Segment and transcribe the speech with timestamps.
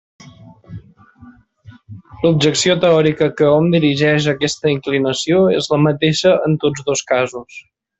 [2.23, 7.67] L'objecció teòrica que hom dirigeix a aquesta inclinació és la mateixa en tots dos casos.